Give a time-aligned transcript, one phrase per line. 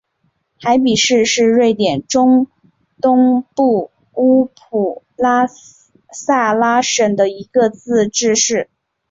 [0.59, 2.47] 海比市是瑞典中
[2.99, 5.03] 东部乌普
[6.11, 8.71] 萨拉省的一个自治市。